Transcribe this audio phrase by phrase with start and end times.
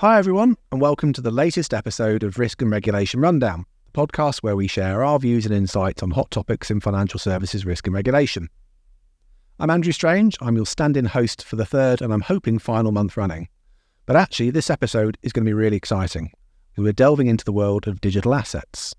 [0.00, 4.40] Hi, everyone, and welcome to the latest episode of Risk and Regulation Rundown, the podcast
[4.40, 7.94] where we share our views and insights on hot topics in financial services risk and
[7.94, 8.50] regulation.
[9.58, 10.36] I'm Andrew Strange.
[10.42, 13.48] I'm your stand in host for the third and I'm hoping final month running.
[14.04, 16.30] But actually, this episode is going to be really exciting.
[16.76, 18.94] We're delving into the world of digital assets.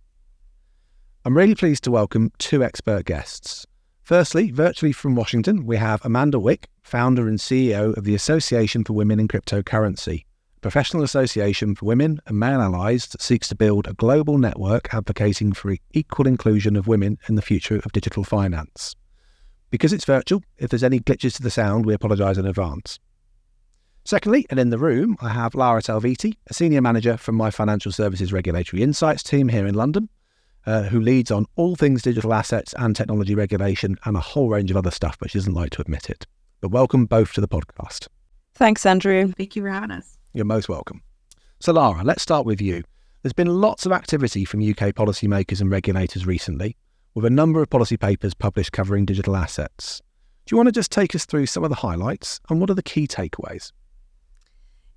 [1.25, 3.67] I'm really pleased to welcome two expert guests.
[4.01, 8.93] Firstly, virtually from Washington, we have Amanda Wick, founder and CEO of the Association for
[8.93, 10.23] Women in Cryptocurrency,
[10.61, 15.53] professional association for women and Man allies that seeks to build a global network advocating
[15.53, 18.95] for equal inclusion of women in the future of digital finance.
[19.69, 22.99] Because it's virtual, if there's any glitches to the sound, we apologise in advance.
[24.05, 27.91] Secondly, and in the room, I have Laura Talvitie, a senior manager from my Financial
[27.91, 30.07] Services Regulatory Insights team here in London,
[30.65, 34.71] uh, who leads on all things digital assets and technology regulation and a whole range
[34.71, 36.25] of other stuff, but she doesn't like to admit it.
[36.61, 38.07] But welcome both to the podcast.
[38.55, 39.33] Thanks, Andrew.
[39.33, 40.16] Thank you for having us.
[40.37, 41.01] You're most welcome.
[41.59, 42.83] So, Laura, let's start with you.
[43.23, 46.77] There's been lots of activity from UK policymakers and regulators recently,
[47.15, 49.99] with a number of policy papers published covering digital assets.
[50.45, 52.75] Do you want to just take us through some of the highlights and what are
[52.75, 53.71] the key takeaways?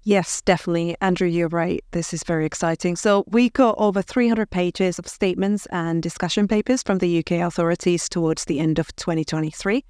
[0.03, 0.95] Yes, definitely.
[1.01, 1.83] Andrew, you're right.
[1.93, 2.95] This is very exciting.
[2.97, 8.11] So, we got over 300 pages of statements and discussion papers from the UK authorities
[8.11, 9.87] towards the end of 2023.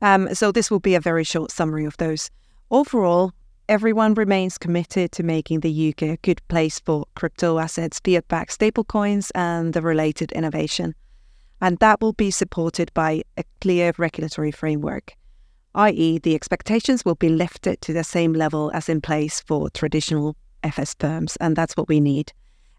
[0.00, 2.30] Um, so, this will be a very short summary of those.
[2.70, 3.32] Overall,
[3.70, 8.58] everyone remains committed to making the UK a good place for crypto assets, fiat backed
[8.58, 10.94] stablecoins, and the related innovation.
[11.62, 15.14] And that will be supported by a clear regulatory framework
[15.74, 20.36] i.e., the expectations will be lifted to the same level as in place for traditional
[20.62, 22.32] FS firms, and that's what we need.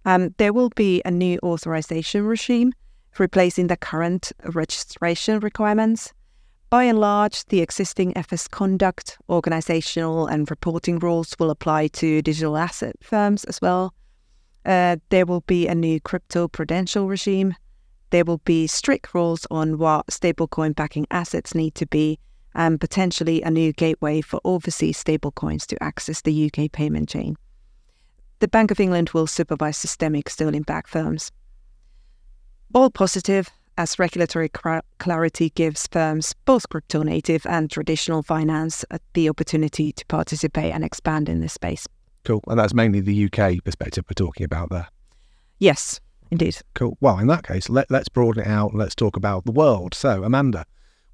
[0.05, 2.73] Um, there will be a new authorization regime
[3.17, 6.13] replacing the current registration requirements.
[6.71, 12.55] By and large, the existing FS conduct, organizational, and reporting rules will apply to digital
[12.55, 13.93] asset firms as well.
[14.65, 17.55] Uh, there will be a new crypto prudential regime.
[18.11, 22.19] There will be strict rules on what stablecoin backing assets need to be
[22.55, 27.35] and potentially a new gateway for overseas stablecoins to access the UK payment chain.
[28.39, 31.33] The Bank of England will supervise systemic sterling backed firms.
[32.73, 33.49] All positive,
[33.81, 34.47] as regulatory
[34.99, 40.83] clarity gives firms, both crypto native and traditional finance, uh, the opportunity to participate and
[40.83, 41.87] expand in this space.
[42.23, 42.43] Cool.
[42.47, 44.87] And that's mainly the UK perspective we're talking about there.
[45.57, 45.99] Yes,
[46.29, 46.57] indeed.
[46.75, 46.95] Cool.
[47.01, 49.95] Well, in that case, let, us broaden it out and let's talk about the world.
[49.95, 50.63] So, Amanda,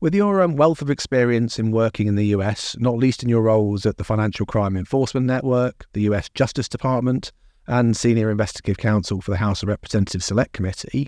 [0.02, 3.44] with your um, wealth of experience in working in the US, not least in your
[3.44, 7.32] roles at the Financial Crime Enforcement Network, the US Justice Department,
[7.66, 11.08] and Senior Investigative Counsel for the House of Representatives Select Committee,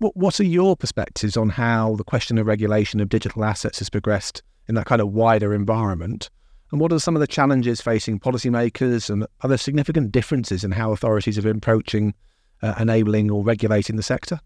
[0.00, 3.90] what, what are your perspectives on how the question of regulation of digital assets has
[3.90, 6.30] progressed in that kind of wider environment?
[6.72, 10.70] And what are some of the challenges facing policymakers and are there significant differences in
[10.70, 12.14] how authorities are approaching
[12.62, 14.40] uh, enabling or regulating the sector?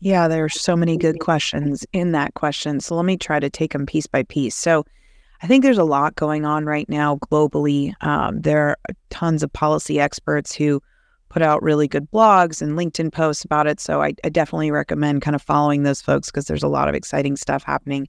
[0.00, 2.80] Yeah, there are so many good questions in that question.
[2.80, 4.54] So let me try to take them piece by piece.
[4.54, 4.84] So
[5.42, 7.92] I think there's a lot going on right now globally.
[8.00, 8.76] Um, there are
[9.10, 10.80] tons of policy experts who
[11.36, 13.78] put out really good blogs and LinkedIn posts about it.
[13.78, 16.94] So I, I definitely recommend kind of following those folks because there's a lot of
[16.94, 18.08] exciting stuff happening.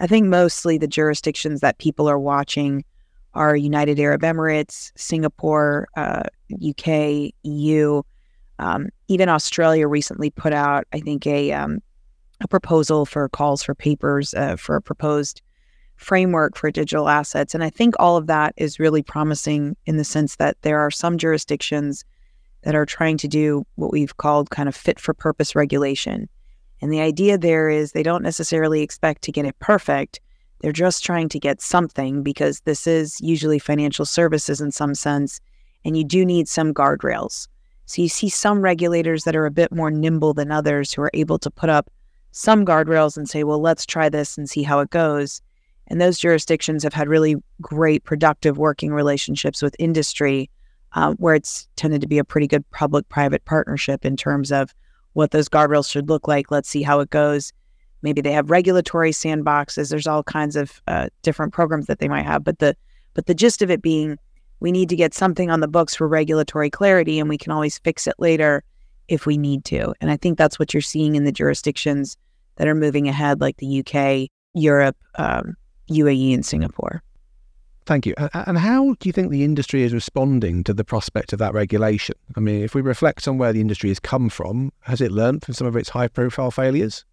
[0.00, 2.84] I think mostly the jurisdictions that people are watching
[3.34, 8.02] are United Arab Emirates, Singapore, uh, UK, EU.
[8.58, 11.78] Um, even Australia recently put out, I think, a um,
[12.40, 15.40] a proposal for calls for papers uh, for a proposed
[15.94, 20.04] framework for digital assets, and I think all of that is really promising in the
[20.04, 22.04] sense that there are some jurisdictions
[22.62, 26.28] that are trying to do what we've called kind of fit for purpose regulation.
[26.80, 30.20] And the idea there is they don't necessarily expect to get it perfect.
[30.60, 35.40] They're just trying to get something because this is usually financial services in some sense,
[35.84, 37.48] and you do need some guardrails.
[37.86, 41.10] So you see some regulators that are a bit more nimble than others who are
[41.14, 41.90] able to put up
[42.32, 45.40] some guardrails and say, well, let's try this and see how it goes.
[45.86, 50.50] And those jurisdictions have had really great, productive working relationships with industry,
[50.92, 54.74] uh, where it's tended to be a pretty good public private partnership in terms of
[55.12, 56.50] what those guardrails should look like.
[56.50, 57.52] Let's see how it goes.
[58.02, 59.90] Maybe they have regulatory sandboxes.
[59.90, 62.76] There's all kinds of uh, different programs that they might have, but the
[63.14, 64.18] but the gist of it being
[64.60, 67.78] we need to get something on the books for regulatory clarity and we can always
[67.78, 68.62] fix it later
[69.08, 69.94] if we need to.
[70.00, 72.16] And I think that's what you're seeing in the jurisdictions
[72.56, 75.54] that are moving ahead, like the UK, Europe, um,
[75.90, 77.02] UAE, and Singapore.
[77.86, 78.14] Thank you.
[78.34, 82.16] And how do you think the industry is responding to the prospect of that regulation?
[82.36, 85.44] I mean, if we reflect on where the industry has come from, has it learned
[85.44, 87.04] from some of its high profile failures?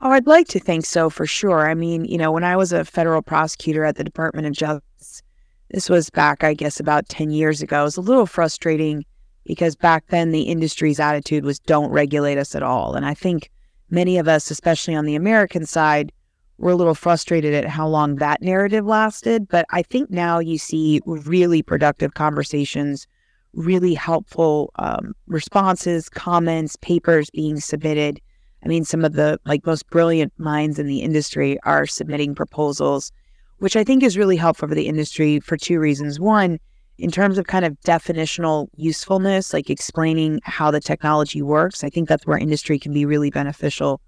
[0.00, 1.70] Oh, I'd like to think so for sure.
[1.70, 5.22] I mean, you know, when I was a federal prosecutor at the Department of Justice,
[5.70, 7.80] This was back, I guess, about 10 years ago.
[7.80, 9.04] It was a little frustrating
[9.44, 12.94] because back then the industry's attitude was don't regulate us at all.
[12.94, 13.50] And I think
[13.90, 16.12] many of us, especially on the American side,
[16.58, 19.48] were a little frustrated at how long that narrative lasted.
[19.48, 23.06] But I think now you see really productive conversations,
[23.52, 28.20] really helpful um, responses, comments, papers being submitted.
[28.64, 33.12] I mean, some of the like most brilliant minds in the industry are submitting proposals,
[33.58, 36.18] which I think is really helpful for the industry for two reasons.
[36.18, 36.58] One,
[36.96, 42.08] in terms of kind of definitional usefulness, like explaining how the technology works, I think
[42.08, 44.00] that's where industry can be really beneficial.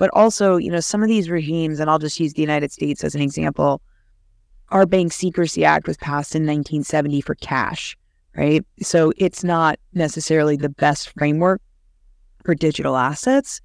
[0.00, 3.04] But also, you know, some of these regimes, and I'll just use the United States
[3.04, 3.82] as an example,
[4.70, 7.98] our Bank Secrecy Act was passed in 1970 for cash,
[8.34, 8.64] right?
[8.80, 11.60] So it's not necessarily the best framework
[12.46, 13.60] for digital assets.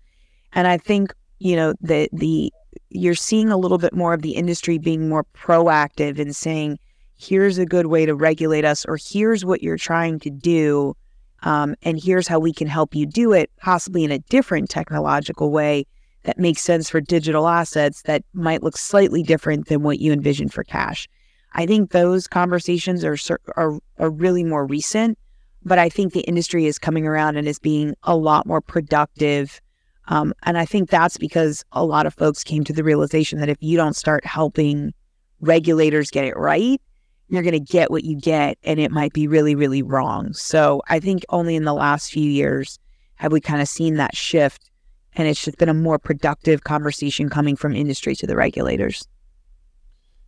[0.51, 2.51] And I think, you know, the the
[2.89, 6.79] you're seeing a little bit more of the industry being more proactive in saying,
[7.15, 10.97] here's a good way to regulate us, or here's what you're trying to do.
[11.43, 15.49] Um, and here's how we can help you do it, possibly in a different technological
[15.49, 15.85] way
[16.25, 20.49] that makes sense for digital assets that might look slightly different than what you envision
[20.49, 21.07] for cash.
[21.53, 23.17] I think those conversations are,
[23.55, 25.17] are are really more recent,
[25.63, 29.61] but I think the industry is coming around and is being a lot more productive.
[30.07, 33.49] Um, and I think that's because a lot of folks came to the realization that
[33.49, 34.93] if you don't start helping
[35.39, 36.81] regulators get it right,
[37.29, 40.33] you're going to get what you get and it might be really, really wrong.
[40.33, 42.77] So I think only in the last few years
[43.15, 44.69] have we kind of seen that shift.
[45.15, 49.07] And it's just been a more productive conversation coming from industry to the regulators.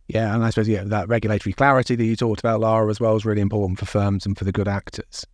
[0.08, 3.14] Yeah, and I suppose yeah, that regulatory clarity that you talked about, Laura, as well,
[3.14, 5.26] is really important for firms and for the good actors.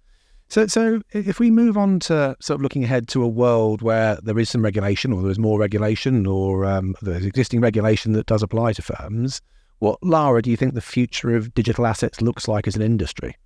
[0.49, 4.19] So, so if we move on to sort of looking ahead to a world where
[4.23, 8.27] there is some regulation, or there is more regulation, or um, there's existing regulation that
[8.27, 9.41] does apply to firms,
[9.79, 13.37] what, Laura, do you think the future of digital assets looks like as an industry?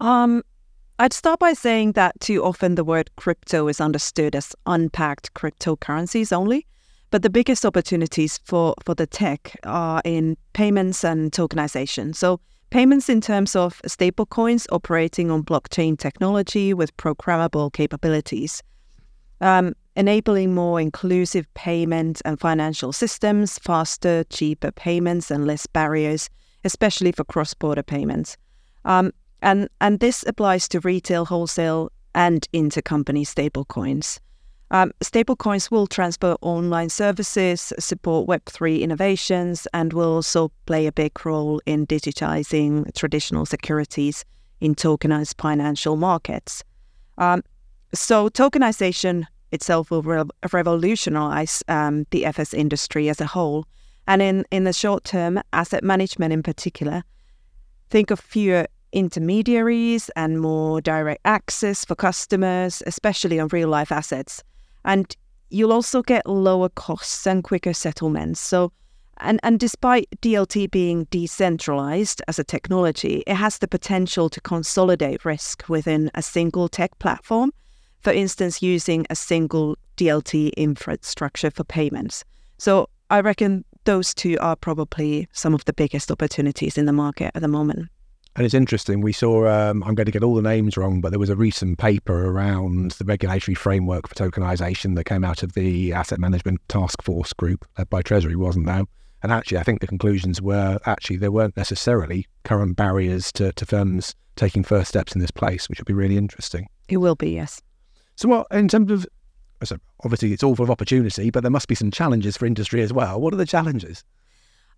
[0.00, 0.42] Um,
[1.00, 6.32] I'd start by saying that too often the word crypto is understood as unpacked cryptocurrencies
[6.32, 6.66] only.
[7.10, 12.16] But the biggest opportunities for, for the tech are in payments and tokenization.
[12.16, 12.40] So,
[12.70, 18.62] payments in terms of stablecoins operating on blockchain technology with programmable capabilities.
[19.40, 26.28] Um, enabling more inclusive payment and financial systems, faster, cheaper payments, and less barriers,
[26.64, 28.36] especially for cross border payments.
[28.84, 29.12] Um,
[29.42, 34.18] and, and this applies to retail, wholesale, and intercompany stablecoins.
[34.70, 41.24] Um, stablecoins will transfer online services, support Web3 innovations, and will also play a big
[41.24, 44.24] role in digitizing traditional securities
[44.60, 46.62] in tokenized financial markets.
[47.16, 47.42] Um,
[47.94, 53.64] so, tokenization itself will re- revolutionize um, the FS industry as a whole.
[54.06, 57.02] And in, in the short term, asset management in particular,
[57.88, 64.42] think of fewer intermediaries and more direct access for customers, especially on real life assets.
[64.84, 65.14] And
[65.50, 68.40] you'll also get lower costs and quicker settlements.
[68.40, 68.72] So,
[69.18, 75.24] and, and despite DLT being decentralized as a technology, it has the potential to consolidate
[75.24, 77.52] risk within a single tech platform
[78.00, 82.24] for instance, using a single DLT infrastructure for payments.
[82.58, 87.32] So I reckon those two are probably some of the biggest opportunities in the market
[87.34, 87.88] at the moment.
[88.38, 89.00] And it's interesting.
[89.00, 91.34] We saw, um, I'm going to get all the names wrong, but there was a
[91.34, 96.60] recent paper around the regulatory framework for tokenization that came out of the Asset Management
[96.68, 98.84] Task Force group led by Treasury, wasn't there?
[99.24, 103.66] And actually, I think the conclusions were actually there weren't necessarily current barriers to, to
[103.66, 106.68] firms taking first steps in this place, which would be really interesting.
[106.88, 107.60] It will be, yes.
[108.14, 109.04] So, what in terms of
[109.64, 112.82] so obviously it's all full of opportunity, but there must be some challenges for industry
[112.82, 113.20] as well.
[113.20, 114.04] What are the challenges?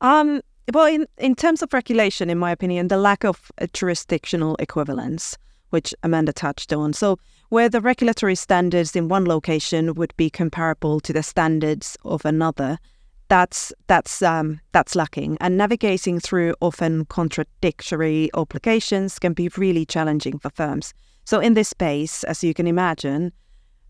[0.00, 0.40] Um,
[0.72, 5.36] well, in, in terms of regulation, in my opinion, the lack of jurisdictional equivalence,
[5.70, 6.92] which Amanda touched on.
[6.92, 12.24] So, where the regulatory standards in one location would be comparable to the standards of
[12.24, 12.78] another,
[13.28, 15.38] that's that's um, that's lacking.
[15.40, 20.92] And navigating through often contradictory obligations can be really challenging for firms.
[21.24, 23.32] So, in this space, as you can imagine,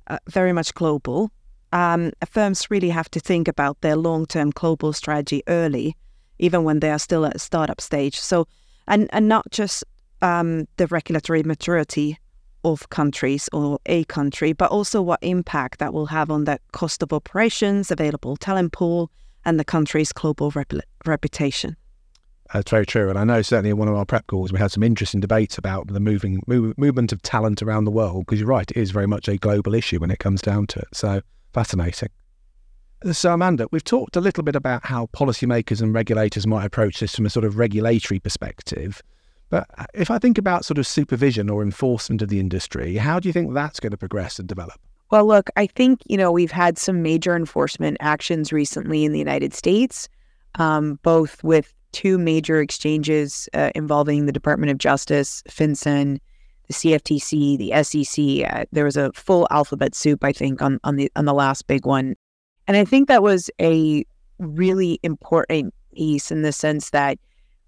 [0.07, 1.31] uh, very much global,
[1.73, 5.97] um, firms really have to think about their long term global strategy early,
[6.41, 8.19] even when they are still at startup stage.
[8.19, 8.49] So,
[8.89, 9.85] and, and not just
[10.23, 12.19] um, the regulatory maturity
[12.65, 17.03] of countries or a country, but also what impact that will have on the cost
[17.03, 19.11] of operations, available talent pool,
[19.45, 20.73] and the country's global rep-
[21.07, 21.77] reputation.
[22.53, 23.09] That's very true.
[23.09, 25.57] And I know certainly in one of our prep calls, we had some interesting debates
[25.57, 28.91] about the moving move, movement of talent around the world, because you're right, it is
[28.91, 30.89] very much a global issue when it comes down to it.
[30.93, 31.21] So
[31.55, 32.11] fascinating.
[33.13, 37.15] So, Amanda, we've talked a little bit about how policymakers and regulators might approach this
[37.15, 39.03] from a sort of regulatory perspective.
[39.49, 43.19] But uh, if I think about sort of supervision or enforcement of the industry, how
[43.19, 44.79] do you think that's going to progress and develop?
[45.11, 49.19] Well, look, I think, you know, we've had some major enforcement actions recently in the
[49.19, 50.09] United States,
[50.57, 56.19] um, both with two major exchanges uh, involving the Department of Justice, FinCEN,
[56.69, 58.53] the CFTC, the SEC.
[58.53, 61.67] Uh, there was a full alphabet soup, I think, on, on the on the last
[61.67, 62.15] big one.
[62.71, 64.05] And I think that was a
[64.39, 67.19] really important piece in the sense that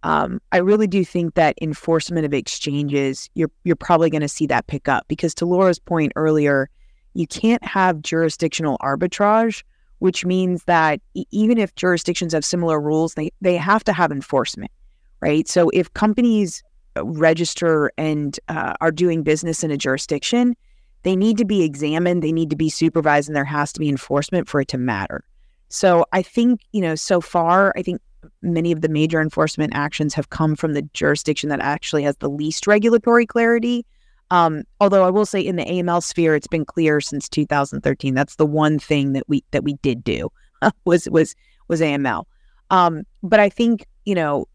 [0.04, 4.46] um, I really do think that enforcement of exchanges, you're you're probably going to see
[4.46, 6.70] that pick up because to Laura's point earlier,
[7.14, 9.64] you can't have jurisdictional arbitrage,
[9.98, 11.00] which means that
[11.32, 14.70] even if jurisdictions have similar rules, they they have to have enforcement,
[15.18, 15.48] right?
[15.48, 16.62] So if companies
[16.96, 20.54] register and uh, are doing business in a jurisdiction,
[21.02, 23.88] they need to be examined, they need to be supervised, and there has to be
[23.88, 25.24] enforcement for it to matter.
[25.68, 28.00] So I think, you know, so far, I think
[28.42, 32.28] many of the major enforcement actions have come from the jurisdiction that actually has the
[32.28, 33.84] least regulatory clarity.
[34.30, 38.14] Um, although I will say in the AML sphere, it's been clear since 2013.
[38.14, 40.30] That's the one thing that we that we did do
[40.84, 41.34] was was
[41.68, 42.24] was AML.
[42.70, 44.46] Um, but I think you know,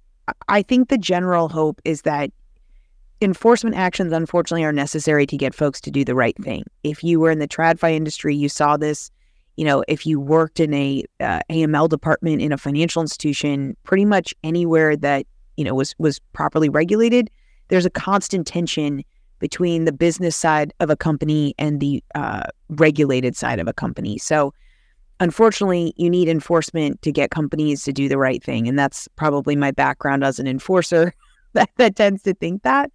[0.48, 2.32] I think the general hope is that
[3.22, 6.64] enforcement actions, unfortunately, are necessary to get folks to do the right thing.
[6.84, 9.12] If you were in the TradFi industry, you saw this.
[9.56, 14.06] You know, if you worked in a uh, AML department in a financial institution, pretty
[14.06, 17.32] much anywhere that you know was was properly regulated,
[17.70, 19.04] there's a constant tension
[19.40, 24.18] between the business side of a company and the uh, regulated side of a company.
[24.18, 24.54] So,
[25.20, 29.56] unfortunately, you need enforcement to get companies to do the right thing, and that's probably
[29.56, 31.14] my background as an enforcer
[31.54, 32.92] that, that tends to think that.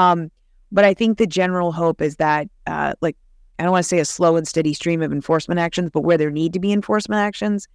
[0.00, 0.30] Um,
[0.72, 3.16] but I think the general hope is that, uh, like,
[3.58, 6.16] I don't want to say a slow and steady stream of enforcement actions, but where
[6.16, 7.68] there need to be enforcement actions,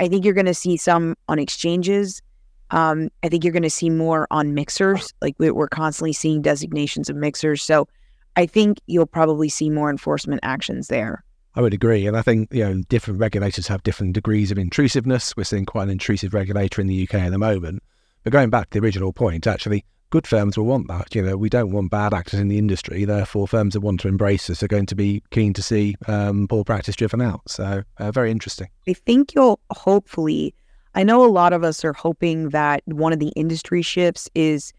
[0.00, 2.22] I think you're going to see some on exchanges.
[2.70, 5.12] Um, I think you're going to see more on mixers.
[5.20, 7.62] Like we're constantly seeing designations of mixers.
[7.62, 7.88] So
[8.36, 11.22] I think you'll probably see more enforcement actions there.
[11.54, 12.06] I would agree.
[12.06, 15.36] And I think, you know, different regulators have different degrees of intrusiveness.
[15.36, 17.82] We're seeing quite an intrusive regulator in the UK at the moment.
[18.24, 21.14] But going back to the original point, actually, good firms will want that.
[21.14, 23.04] You know, we don't want bad actors in the industry.
[23.04, 26.48] Therefore, firms that want to embrace us are going to be keen to see um,
[26.48, 27.42] poor practice driven out.
[27.48, 28.68] So, uh, very interesting.
[28.88, 30.54] I think you'll hopefully.
[30.94, 34.72] I know a lot of us are hoping that one of the industry shifts is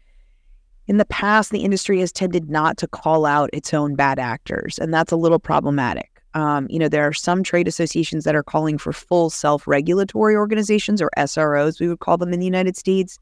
[0.88, 4.78] in the past, the industry has tended not to call out its own bad actors,
[4.78, 6.10] and that's a little problematic.
[6.34, 10.34] Um, you know, there are some trade associations that are calling for full self regulatory
[10.34, 13.18] organizations, or SROs, we would call them in the United States,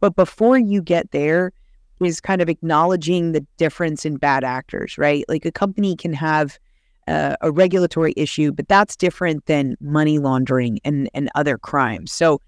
[0.00, 1.52] but before you get there,
[2.04, 5.24] is kind of acknowledging the difference in bad actors, right?
[5.28, 6.58] Like a company can have
[7.08, 12.12] uh, a regulatory issue, but that's different than money laundering and, and other crimes.
[12.12, 12.40] So,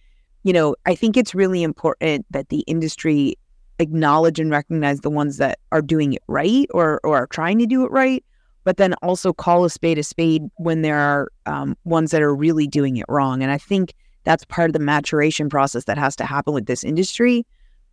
[0.43, 3.37] you know, I think it's really important that the industry
[3.78, 7.67] acknowledge and recognize the ones that are doing it right or, or are trying to
[7.67, 8.25] do it right,
[8.64, 12.35] but then also call a spade a spade when there are um, ones that are
[12.35, 13.43] really doing it wrong.
[13.43, 13.95] And I think
[14.28, 17.47] that's part of the maturation process that has to happen with this industry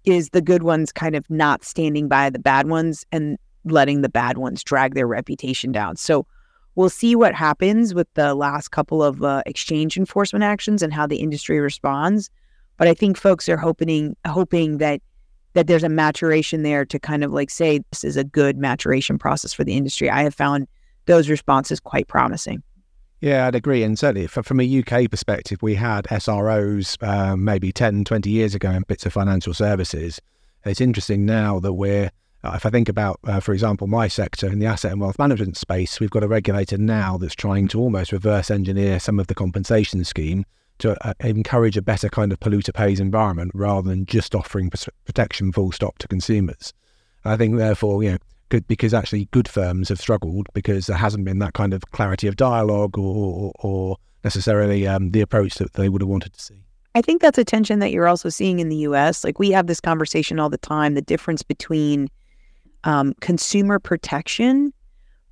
[0.04, 4.10] is the good ones kind of not standing by the bad ones and letting the
[4.10, 5.96] bad ones drag their reputation down.
[5.96, 6.28] So
[6.76, 11.08] we'll see what happens with the last couple of uh, exchange enforcement actions and how
[11.08, 12.30] the industry responds.
[12.76, 15.02] But I think folks are hoping hoping that
[15.54, 19.18] that there's a maturation there to kind of like say this is a good maturation
[19.18, 20.10] process for the industry.
[20.10, 20.68] I have found
[21.06, 22.62] those responses quite promising.
[23.22, 23.84] Yeah, I'd agree.
[23.84, 28.72] And certainly from a UK perspective, we had SROs um, maybe 10, 20 years ago
[28.72, 30.22] in bits of financial services.
[30.66, 32.12] It's interesting now that we're,
[32.44, 35.18] uh, if I think about, uh, for example, my sector in the asset and wealth
[35.18, 39.28] management space, we've got a regulator now that's trying to almost reverse engineer some of
[39.28, 40.46] the compensation scheme
[40.80, 44.70] to uh, encourage a better kind of polluter pays environment rather than just offering
[45.06, 46.74] protection full stop to consumers.
[47.24, 48.18] I think, therefore, you know,
[48.50, 52.28] good because actually good firms have struggled because there hasn't been that kind of clarity
[52.28, 56.64] of dialogue or, or necessarily um, the approach that they would have wanted to see.
[56.96, 59.24] I think that's a tension that you're also seeing in the U.S.
[59.24, 62.10] Like we have this conversation all the time: the difference between
[62.86, 64.72] um, consumer protection,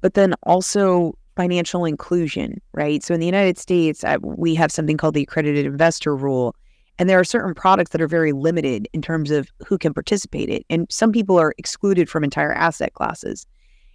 [0.01, 3.03] but then also financial inclusion, right?
[3.03, 6.55] So in the United States, we have something called the accredited investor rule,
[6.99, 10.49] and there are certain products that are very limited in terms of who can participate
[10.49, 10.63] in.
[10.69, 13.47] And some people are excluded from entire asset classes.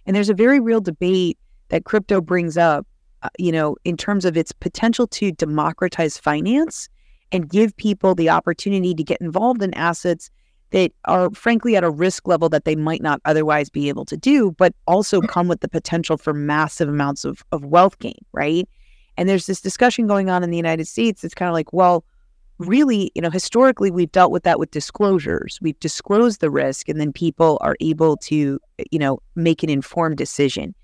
[0.05, 1.37] And there's a very real debate
[1.69, 2.85] that crypto brings up,
[3.23, 6.89] uh, you know, in terms of its potential to democratize finance
[7.31, 10.29] and give people the opportunity to get involved in assets
[10.71, 14.17] that are frankly at a risk level that they might not otherwise be able to
[14.17, 18.67] do, but also come with the potential for massive amounts of, of wealth gain, right?
[19.17, 21.23] And there's this discussion going on in the United States.
[21.23, 22.05] It's kind of like, well,
[22.59, 25.57] really, you know, historically we've dealt with that with disclosures.
[25.61, 29.69] We've disclosed the risk and then people are able to, eh, you know, make an
[29.69, 30.75] informed decision.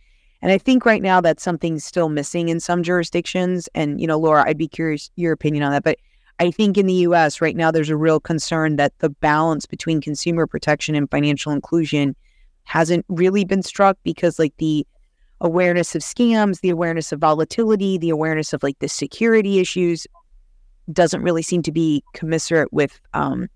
[0.41, 3.67] And I think right now that's something still missing in some jurisdictions.
[3.75, 5.83] And, you know, Laura, I'd be curious your opinion on that.
[5.83, 5.97] But
[6.39, 10.01] I think in the US right now, there's a real concern that the balance between
[10.01, 12.15] consumer protection and financial inclusion
[12.63, 14.85] hasn't really been struck because, like, the
[15.41, 20.07] awareness of scams, the awareness of volatility, the awareness of like the security issues
[20.91, 23.47] doesn't really seem to be commensurate with um,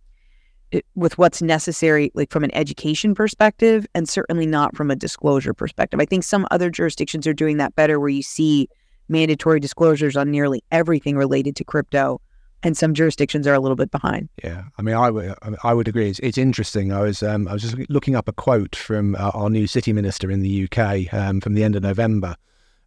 [0.72, 5.54] it, with what's necessary, like from an education perspective, and certainly not from a disclosure
[5.54, 6.00] perspective.
[6.00, 8.68] I think some other jurisdictions are doing that better, where you see
[9.08, 12.22] mandatory disclosures on nearly everything related to crypto
[12.64, 14.30] and some jurisdictions are a little bit behind.
[14.44, 16.10] Yeah, I mean, I would agree.
[16.10, 16.92] It's, it's interesting.
[16.92, 19.94] I was um, I was just looking up a quote from uh, our new city
[19.94, 22.36] minister in the UK um, from the end of November,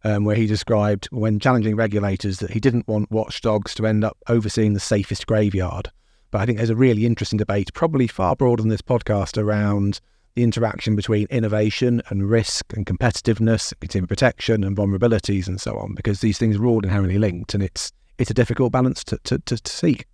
[0.03, 4.17] um, where he described when challenging regulators that he didn't want watchdogs to end up
[4.27, 5.89] overseeing the safest graveyard.
[6.31, 9.99] But I think there's a really interesting debate, probably far broader than this podcast, around
[10.35, 15.93] the interaction between innovation and risk and competitiveness, consumer protection and vulnerabilities and so on,
[15.93, 19.39] because these things are all inherently linked, and it's it's a difficult balance to, to,
[19.39, 20.05] to, to seek.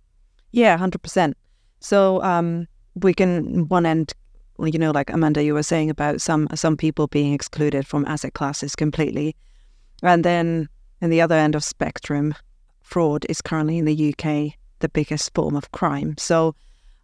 [0.52, 1.34] Yeah, 100%.
[1.80, 4.14] So um, we can, one end,
[4.58, 8.34] you know, like Amanda, you were saying about some some people being excluded from asset
[8.34, 9.36] classes completely.
[10.02, 10.68] And then
[11.00, 12.34] in the other end of spectrum,
[12.82, 16.16] fraud is currently in the UK the biggest form of crime.
[16.18, 16.54] So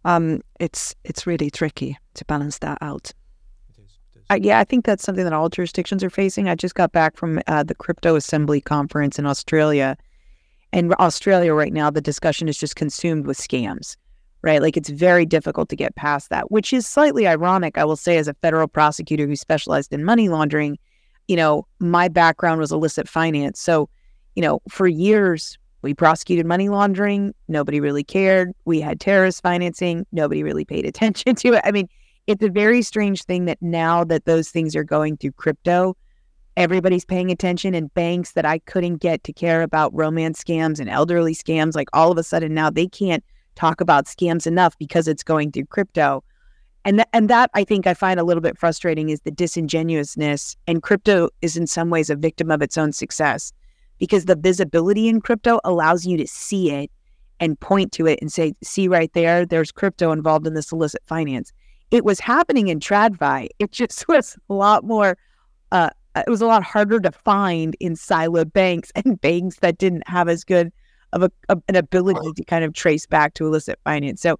[0.05, 3.11] um, it's it's really tricky to balance that out.
[4.29, 6.49] Uh, yeah, I think that's something that all jurisdictions are facing.
[6.49, 9.95] I just got back from uh, the Crypto Assembly conference in Australia,
[10.73, 13.95] in Australia right now, the discussion is just consumed with scams,
[14.41, 14.61] right?
[14.61, 18.17] Like it's very difficult to get past that, which is slightly ironic, I will say,
[18.17, 20.77] as a federal prosecutor who specialized in money laundering.
[21.27, 23.59] You know, my background was illicit finance.
[23.59, 23.89] So,
[24.35, 27.33] you know, for years, we prosecuted money laundering.
[27.47, 28.53] Nobody really cared.
[28.65, 30.05] We had terrorist financing.
[30.11, 31.61] Nobody really paid attention to it.
[31.63, 31.87] I mean,
[32.27, 35.95] it's a very strange thing that now that those things are going through crypto,
[36.57, 40.89] everybody's paying attention and banks that I couldn't get to care about romance scams and
[40.89, 43.23] elderly scams like all of a sudden now they can't
[43.55, 46.23] talk about scams enough because it's going through crypto.
[46.87, 50.55] And th- and that I think I find a little bit frustrating is the disingenuousness
[50.67, 53.51] and crypto is in some ways a victim of its own success
[53.97, 56.89] because the visibility in crypto allows you to see it
[57.41, 61.01] and point to it and say see right there there's crypto involved in this illicit
[61.05, 61.51] finance.
[61.91, 63.49] It was happening in TradFi.
[63.59, 65.17] It just was a lot more
[65.73, 70.07] uh, it was a lot harder to find in siloed banks and banks that didn't
[70.07, 70.71] have as good
[71.11, 74.21] of a, a, an ability to kind of trace back to illicit finance.
[74.21, 74.39] So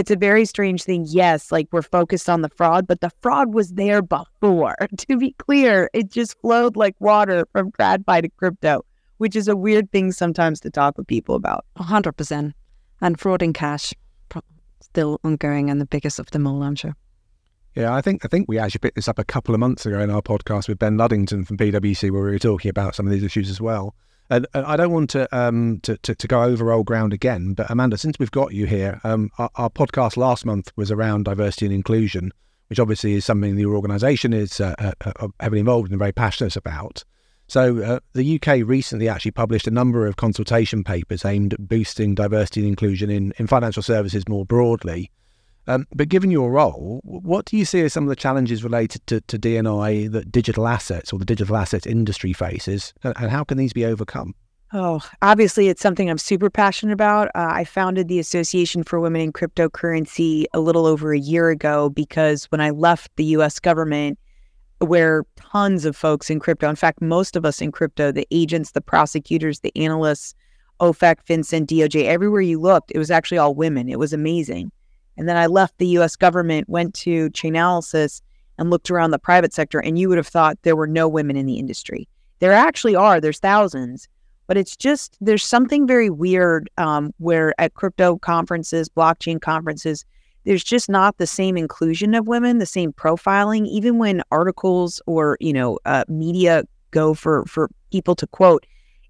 [0.00, 1.04] it's a very strange thing.
[1.06, 4.76] Yes, like we're focused on the fraud, but the fraud was there before.
[4.96, 8.84] To be clear, it just flowed like water from TradFi to crypto,
[9.18, 11.66] which is a weird thing sometimes to talk with people about.
[11.78, 12.52] 100%.
[13.02, 13.92] And fraud in cash,
[14.80, 16.96] still ongoing and the biggest of them all, I'm sure.
[17.74, 20.00] Yeah, I think I think we actually picked this up a couple of months ago
[20.00, 23.12] in our podcast with Ben Luddington from PwC, where we were talking about some of
[23.12, 23.94] these issues as well.
[24.30, 27.54] And, and I don't want to, um, to, to, to go over old ground again,
[27.54, 31.24] but Amanda, since we've got you here, um, our, our, podcast last month was around
[31.24, 32.30] diversity and inclusion,
[32.68, 36.12] which obviously is something your organisation is uh, uh, uh, heavily involved in and very
[36.12, 37.04] passionate about.
[37.48, 42.14] So uh, the UK recently actually published a number of consultation papers aimed at boosting
[42.14, 45.10] diversity and inclusion in, in financial services more broadly.
[45.70, 49.06] Um, but given your role, what do you see as some of the challenges related
[49.06, 53.44] to, to D&I that digital assets or the digital assets industry faces, and, and how
[53.44, 54.34] can these be overcome?
[54.72, 57.28] Oh, obviously, it's something I'm super passionate about.
[57.36, 61.88] Uh, I founded the Association for Women in Cryptocurrency a little over a year ago
[61.88, 64.18] because when I left the US government,
[64.78, 68.72] where tons of folks in crypto, in fact, most of us in crypto, the agents,
[68.72, 70.34] the prosecutors, the analysts,
[70.80, 73.88] OFAC, FinCEN, DOJ, everywhere you looked, it was actually all women.
[73.88, 74.72] It was amazing.
[75.20, 78.22] And then I left the US government, went to Chainalysis,
[78.56, 81.36] and looked around the private sector, and you would have thought there were no women
[81.36, 82.08] in the industry.
[82.38, 84.08] There actually are, there's thousands,
[84.46, 90.06] but it's just there's something very weird um, where at crypto conferences, blockchain conferences,
[90.44, 95.36] there's just not the same inclusion of women, the same profiling, even when articles or
[95.38, 98.64] you know uh, media go for for people to quote,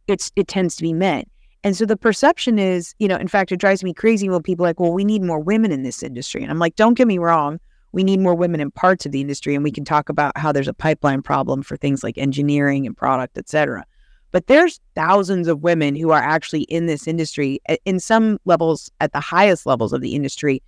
[0.09, 1.23] it's it tends to be men.
[1.63, 4.65] And so the perception is, you know, in fact, it drives me crazy when people
[4.65, 6.43] are like, well, we need more women in this industry.
[6.43, 7.61] And I'm like, don't get me wrong.
[7.93, 9.55] We need more women in parts of the industry.
[9.55, 12.97] And we can talk about how there's a pipeline problem for things like engineering and
[12.97, 13.85] product, et cetera.
[14.33, 18.91] But there's thousands of women who are actually in this industry eh, in some levels,
[19.01, 20.63] at the highest levels of the industry,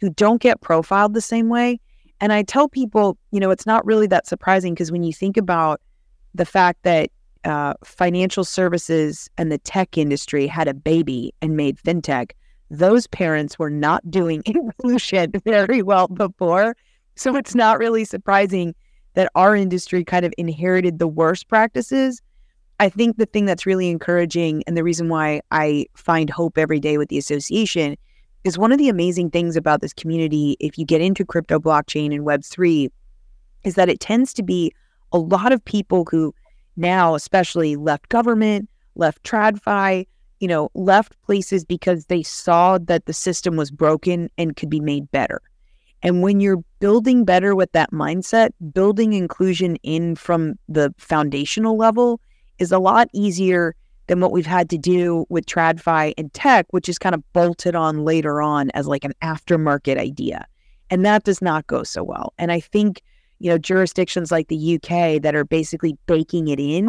[0.00, 1.80] who don't get profiled the same way.
[2.20, 5.36] And I tell people, you know, it's not really that surprising because when you think
[5.36, 5.80] about
[6.34, 7.10] the fact that
[7.46, 12.32] uh, financial services and the tech industry had a baby and made fintech,
[12.70, 16.76] those parents were not doing inclusion very well before.
[17.14, 18.74] So it's not really surprising
[19.14, 22.20] that our industry kind of inherited the worst practices.
[22.80, 26.80] I think the thing that's really encouraging and the reason why I find hope every
[26.80, 27.96] day with the association
[28.44, 32.14] is one of the amazing things about this community, if you get into crypto blockchain
[32.14, 32.90] and Web3,
[33.64, 34.72] is that it tends to be
[35.12, 36.34] a lot of people who
[36.76, 40.06] now, especially left government, left TradFi,
[40.40, 44.80] you know, left places because they saw that the system was broken and could be
[44.80, 45.40] made better.
[46.02, 52.20] And when you're building better with that mindset, building inclusion in from the foundational level
[52.58, 53.74] is a lot easier
[54.06, 57.74] than what we've had to do with TradFi and tech, which is kind of bolted
[57.74, 60.46] on later on as like an aftermarket idea.
[60.90, 62.32] And that does not go so well.
[62.38, 63.02] And I think,
[63.38, 66.88] you know, jurisdictions like the UK that are basically baking it in,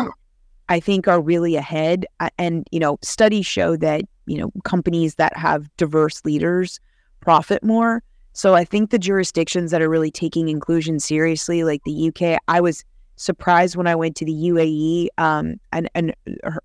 [0.69, 2.05] I think are really ahead.
[2.37, 6.79] And, you know, studies show that, you know, companies that have diverse leaders
[7.19, 8.03] profit more.
[8.33, 12.61] So I think the jurisdictions that are really taking inclusion seriously, like the UK, I
[12.61, 12.83] was
[13.15, 16.13] surprised when I went to the UAE um, and, and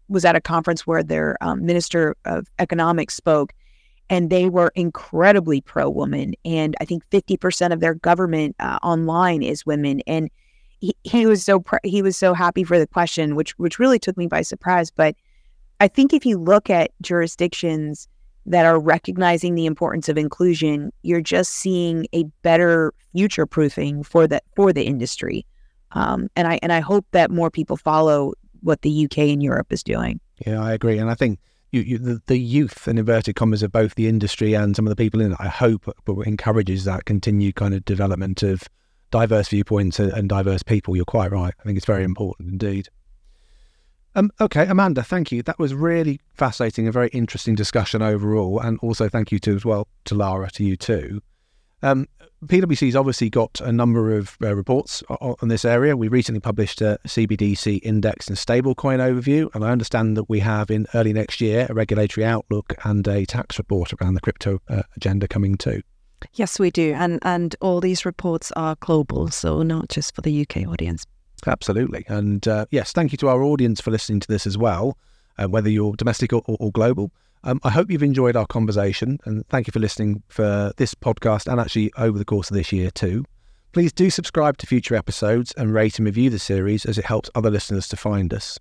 [0.09, 3.55] was at a conference where their um, minister of economics spoke,
[4.13, 6.35] and they were incredibly pro woman.
[6.45, 10.03] And I think 50% of their government uh, online is women.
[10.07, 10.29] And
[10.81, 13.99] he, he was so pr- he was so happy for the question, which which really
[13.99, 14.91] took me by surprise.
[14.91, 15.17] But
[15.81, 18.07] I think if you look at jurisdictions
[18.45, 24.27] that are recognizing the importance of inclusion, you're just seeing a better future proofing for
[24.27, 25.47] the for the industry.
[25.93, 29.73] Um, and I and I hope that more people follow what the UK and Europe
[29.73, 30.21] is doing.
[30.47, 31.39] Yeah, I agree, and I think
[31.73, 34.91] you, you, the, the youth and inverted commas of both the industry and some of
[34.91, 38.69] the people in it, I hope but encourages that continued kind of development of
[39.11, 40.95] diverse viewpoints and, diverse people.
[40.95, 41.55] You're quite right.
[41.59, 42.89] I think it's very important indeed.
[44.15, 45.43] Um, okay, Amanda, thank you.
[45.43, 49.65] That was really fascinating, a very interesting discussion overall, and also thank you to as
[49.65, 51.23] well to Laura, to you too.
[51.83, 52.07] Um,
[52.47, 55.97] PwC's obviously got a number of uh, reports on, on, this area.
[55.97, 60.69] We recently published a CBDC index and stablecoin overview, and I understand that we have
[60.69, 64.83] in early next year a regulatory outlook and a tax report around the crypto uh,
[64.97, 65.83] agenda coming too.
[66.35, 70.41] Yes, we do, and and all these reports are global, so not just for the
[70.43, 71.05] UK audience.
[71.47, 72.05] Absolutely.
[72.09, 74.99] And uh, yes, thank you to our audience for listening to this as well,
[75.39, 77.13] uh, whether you're domestic or, or, or global.
[77.45, 81.51] Um, I hope you've enjoyed our conversation and thank you for listening for this podcast
[81.51, 83.25] and actually over the course of this year too.
[83.73, 87.31] Please do subscribe to future episodes and rate and review the series as it helps
[87.35, 88.59] other listeners to find us.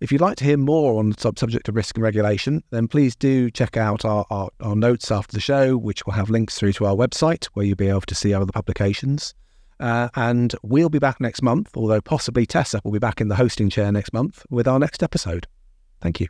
[0.00, 2.88] If you'd like to hear more on the sub- subject of risk and regulation, then
[2.88, 6.58] please do check out our, our, our notes after the show, which will have links
[6.58, 9.34] through to our website where you'll be able to see other publications.
[9.80, 13.36] Uh, and we'll be back next month, although possibly Tessa will be back in the
[13.36, 15.46] hosting chair next month with our next episode.
[16.00, 16.28] Thank you.